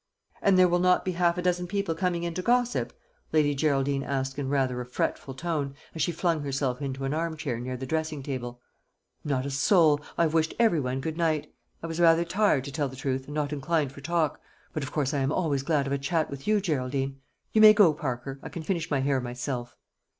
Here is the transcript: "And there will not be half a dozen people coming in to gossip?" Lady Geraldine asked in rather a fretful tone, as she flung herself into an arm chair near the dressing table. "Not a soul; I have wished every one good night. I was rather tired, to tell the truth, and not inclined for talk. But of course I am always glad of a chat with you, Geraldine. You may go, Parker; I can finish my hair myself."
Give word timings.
"And 0.41 0.57
there 0.57 0.67
will 0.67 0.79
not 0.79 1.05
be 1.05 1.11
half 1.11 1.37
a 1.37 1.43
dozen 1.43 1.67
people 1.67 1.93
coming 1.93 2.23
in 2.23 2.33
to 2.33 2.41
gossip?" 2.41 2.91
Lady 3.31 3.53
Geraldine 3.53 4.01
asked 4.01 4.39
in 4.39 4.49
rather 4.49 4.81
a 4.81 4.85
fretful 4.87 5.35
tone, 5.35 5.75
as 5.93 6.01
she 6.01 6.11
flung 6.11 6.41
herself 6.41 6.81
into 6.81 7.03
an 7.05 7.13
arm 7.13 7.37
chair 7.37 7.59
near 7.59 7.77
the 7.77 7.85
dressing 7.85 8.23
table. 8.23 8.59
"Not 9.23 9.45
a 9.45 9.51
soul; 9.51 10.01
I 10.17 10.23
have 10.23 10.33
wished 10.33 10.55
every 10.57 10.79
one 10.79 11.01
good 11.01 11.17
night. 11.17 11.53
I 11.83 11.85
was 11.85 11.99
rather 12.01 12.25
tired, 12.25 12.63
to 12.63 12.71
tell 12.71 12.89
the 12.89 12.95
truth, 12.95 13.25
and 13.25 13.35
not 13.35 13.53
inclined 13.53 13.91
for 13.91 14.01
talk. 14.01 14.41
But 14.73 14.81
of 14.81 14.91
course 14.91 15.13
I 15.13 15.19
am 15.19 15.31
always 15.31 15.61
glad 15.61 15.85
of 15.85 15.93
a 15.93 15.99
chat 15.99 16.31
with 16.31 16.47
you, 16.47 16.61
Geraldine. 16.61 17.19
You 17.53 17.61
may 17.61 17.73
go, 17.75 17.93
Parker; 17.93 18.39
I 18.41 18.49
can 18.49 18.63
finish 18.63 18.89
my 18.89 19.01
hair 19.01 19.21
myself." 19.21 19.75